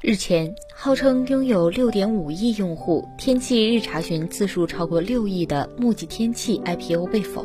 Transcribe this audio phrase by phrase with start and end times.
[0.00, 7.44] 日前，号称拥有6.5亿用户、天气日查询次数超过6亿的墨迹天气 IPO 被否。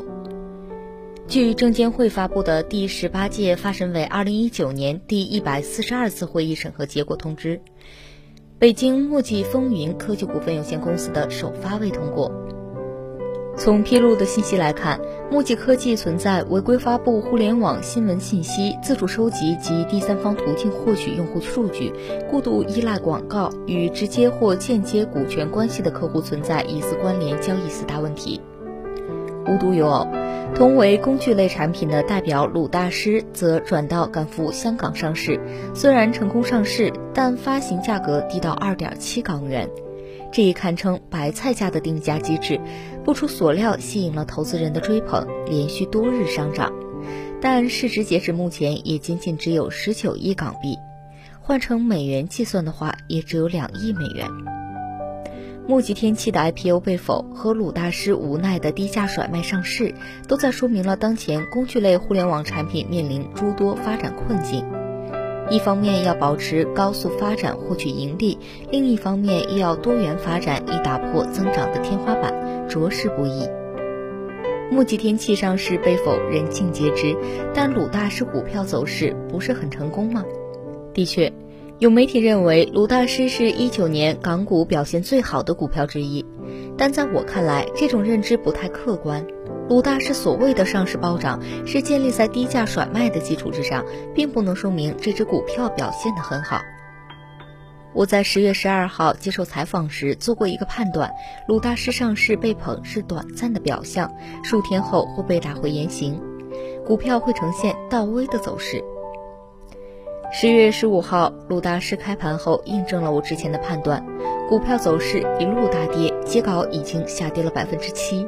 [1.28, 7.62] 据证监会发布的第十八届发审委2019年第一百四十二次会议审核结果通知，
[8.64, 12.32] 北京墨迹风云科技股份有限公司的首发未通过。
[13.58, 21.92] 从披露的信息来看，墨迹科技存在违规发布互联网新闻信息、自主收集及第三方途径获取用户数据、
[22.32, 28.40] 过度依赖广告、与直接或间接股权关系的客户存在疑似关联交易四大问题。
[29.48, 30.08] 无独有偶，
[30.56, 35.40] 同为工具类产品的代表鲁大师则转到赶赴香港上市，
[35.74, 39.70] 虽然成功上市，但发行价格低到二点七港元。
[40.32, 42.60] 这一堪称白菜价的定价机制，
[43.04, 46.74] 不出所料吸引了投资人的追捧，连续多日上涨。
[47.40, 50.78] 但市值截止目前也仅仅只有十九亿港币，
[51.42, 54.28] 换成美元计算的话，也只有两亿美元。
[55.66, 59.96] 墨迹天气的 IPO 被否和鲁大师无奈的低价甩卖上市，
[60.28, 64.66] 都在说明了当前工具类互联网产品面临诸多发展困境。
[65.50, 68.38] 一方面要保持高速发展获取盈利，
[68.72, 73.48] 另一方面又要多元发展以打破增长的天花板，着实不易。
[74.70, 77.16] 墨迹天气上市被否人尽皆知，
[77.54, 80.26] 但鲁大师股票走势不是很成功吗？
[80.94, 81.32] 的确，
[81.80, 86.24] 有媒体认为鲁大师是一九年港股表现最好的股票之一，
[86.78, 89.26] 但在我看来，这种认知不太客观。
[89.70, 93.84] 鲁大师所谓的上市暴涨，是建立在低价甩卖的基础之上，
[94.14, 96.62] 并不能说明这只股票表现得很好。
[97.92, 101.12] 我在十月十二号接受采访时做过一个判断：
[101.48, 106.22] 鲁大师上市被捧是短暂的表象，数天后会被打回原形，
[106.86, 108.84] 股票会呈现倒 V 的走势。
[110.36, 114.04] 十月十五号，鲁大师开盘后印证了我之前的判断，
[114.50, 118.26] 股票走势一路大跌，截稿已经下跌了百分之七。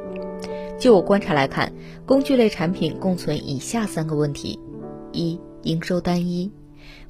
[0.77, 1.73] 就我观察来看，
[2.05, 4.59] 工具类产品共存以下三个问题：
[5.13, 6.51] 一、营收单一。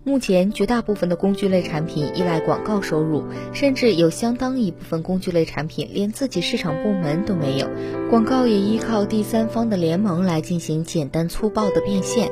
[0.06, 7.68] 目前绝大部分的工具类产品依赖广告收入，甚至有相当一部分工具类产品连自己市场部门都没有，
[8.10, 12.32] 广告也依靠第三方的联盟来进行简单粗暴的变现。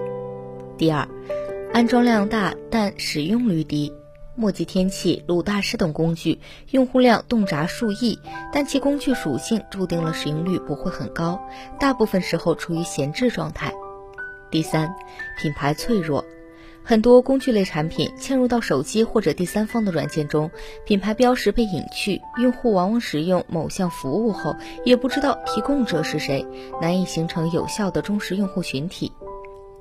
[0.78, 1.08] 第二，
[1.74, 3.92] 安装量大，但使用率低。
[4.36, 6.40] 墨迹天气、鲁大师等工具
[6.70, 8.20] 用户量动辄数亿，
[8.54, 11.42] 但其工具属性注定了使用率不会很高，
[11.80, 13.74] 大部分时候处于闲置状态。
[14.52, 14.94] 第三，
[15.42, 16.24] 品牌脆弱，
[16.84, 20.52] 很多工具类产品嵌入到手机或者第三方的软件中，
[20.86, 26.46] 品牌标识被隐去，用户往往使用某项服务后也不知道提供者是谁，
[26.80, 29.12] 难以形成有效的忠实用户群体。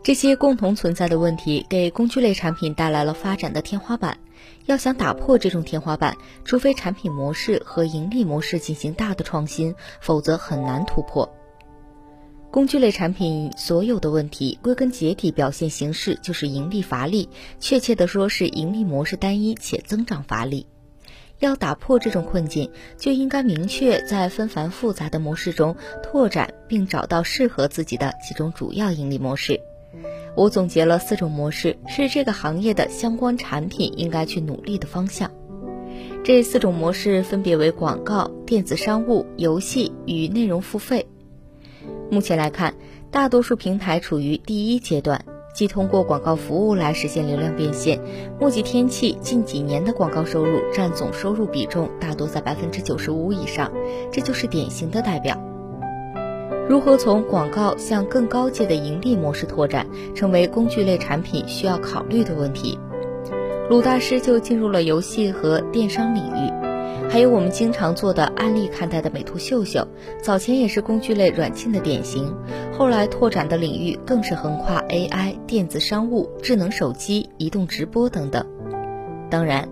[0.03, 4.19] 这些共同存在的问题给工具类产品带来了发展的天花板。
[4.67, 11.33] 要想打破这种天花板，除非产品模式和盈利模式进行大的创新，否则很难突破。
[12.51, 17.29] 工具类产品所有的问题，归根结底表现形式就是盈利乏力，
[17.61, 20.67] 确切的说是盈利模式单一且增长乏力。
[21.39, 29.61] 要打破这种困境，就应该明确在纷繁复杂的模式中拓展并找到适合自己的几种主要盈利模式。
[30.35, 35.31] 我总结了四种模式，是这个行业的相关产品应该去努力的方向。
[36.25, 41.07] 这四种模式分别为广告、电子商务、游戏与内容付费。
[42.11, 42.75] 目前来看，
[43.11, 48.01] 大多数平台处于第一阶段，即通过广告服务来实现流量变现。
[48.39, 53.73] 墨迹天气近几年的广告收入占总收入比重大多在百分之九十五以上，
[54.13, 55.42] 这就是典型的代表。
[56.69, 62.79] 如何从广告向更高阶的盈利模式拓展，成为工具类产品需要考虑的问题。
[63.69, 66.51] 鲁大师就进入了游戏和电商领域，
[67.11, 69.87] 还有我们经常做的案例看待的美图秀秀，
[70.23, 72.35] 早前也是工具类软件的典型，
[72.73, 78.47] 后来拓展的领域更是横跨 AI、电子商务、智能手机、移动直播等等。
[79.31, 79.69] 当然，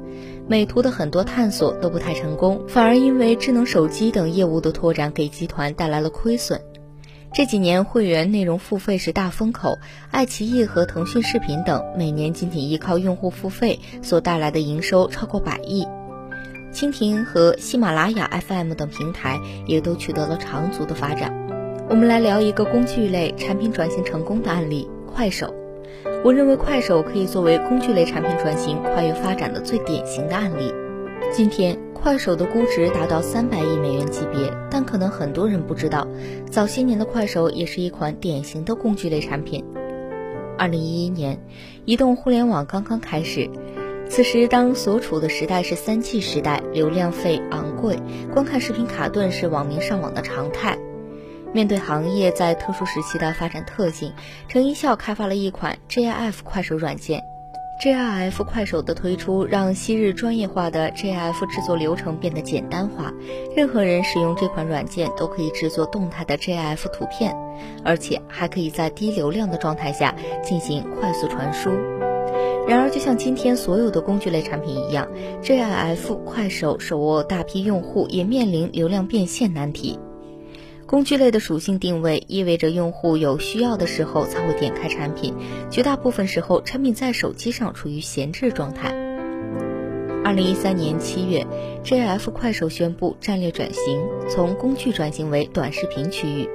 [0.49, 6.61] 美图的很多探索都不太成功，反而因为智能手机等业务的拓展给集团带来了亏损。
[7.32, 9.79] 这几年会员内容付费是大风口，
[10.11, 15.87] 爱奇艺和腾讯视频等每年仅仅依靠用户付费所带来的营收超过百亿，
[16.73, 21.32] 蜻蜓和喜马拉雅 FM 等平台也都取得了长足的发展。
[21.88, 25.55] 我们来聊一个工具类产品转型成功的案例——快手。
[26.25, 30.75] 我认为快手可以作为工具类产品转型跨越发展的最典型的案例。
[31.32, 31.79] 今天。
[32.02, 36.08] 快手的估值达到三百亿美元级别，但可能很多人不知道，
[36.50, 39.62] 早些年的快手也是一款典型的工具类产品。
[40.56, 41.38] 二零一一年，
[41.85, 43.50] 移动互联网刚刚开始，
[44.08, 47.99] 此时当所处的时代是三 G 时代，流量费昂贵，
[48.32, 50.79] 观看视频卡顿是网民上网的常态。
[51.53, 54.14] 面对行业在特殊时期的发展特性，
[54.49, 57.23] 程一笑开发了一款 GIF 快手软件。
[57.81, 63.11] GIF 快手的推出，让昔日专业化的 GIF 制作流程变得简单化。
[63.56, 67.35] 任何人使用这款软件都可以制作动态的 GIF 图片，
[67.82, 71.71] 而且还可以在低流量的状态下进行快速传输。
[72.69, 75.09] 然而，就像今天所有的工具类产品一样
[75.43, 79.99] ，GIF 快手手握大批用户，也面临流量变现难题。
[80.91, 85.33] 工具类的属性定位意味着用户有需要的时候才会点开产品，
[85.71, 88.89] 绝大部分时候产品在手机上处于闲置状态。
[90.25, 91.47] 二零一三年七月
[91.85, 96.49] ，GIF 快手宣布战略转型，从工具转型为短视频区域。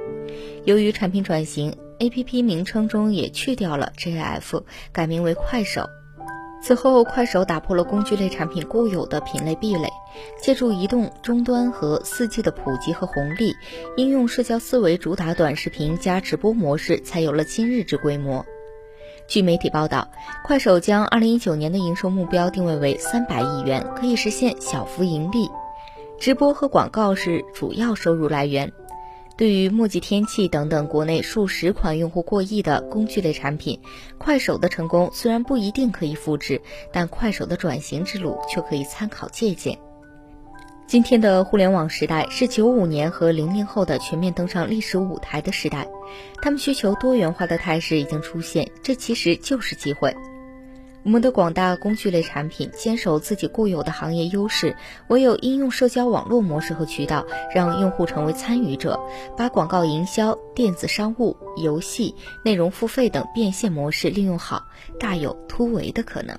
[0.66, 5.88] 由于产品转型，APP 名称中也去掉了 GIF，改名为快手。
[6.62, 9.88] 此后，快手打破了工具类产品固有的品类壁垒，
[10.42, 13.54] 借助移动终端和 4G 的普及和红利，
[13.96, 18.44] 应用社交思维主打短视频加直播模式，才有了今日之规模。
[19.28, 20.08] 据媒体报道，
[20.44, 25.48] 快手将2019年的营收目标定位为300亿元，可以实现小幅盈利，
[26.18, 28.72] 直播和广告是主要收入来源。
[29.36, 33.78] 对于墨迹天气等等国内数十款用户过亿的工具类产品，
[34.16, 36.60] 快手的成功虽然不一定可以复制，
[36.90, 39.78] 但快手的转型之路却可以参考借鉴。
[40.86, 45.86] 今天的互联网时代是九五年和零零后的全面登上历史舞台的时代，
[46.40, 50.14] 他们需求多元化的态势已经出现，这其实就是机会。
[51.06, 54.74] 我们的广大工具类产品坚守自己固有的行业优势，
[55.06, 57.24] 唯有应用社交网络模式和渠道，
[57.54, 58.98] 让用户成为参与者，
[59.36, 62.12] 把广告营销、电子商务、游戏、
[62.44, 64.66] 内容付费等变现模式利用好，
[64.98, 66.36] 大有突围的可能。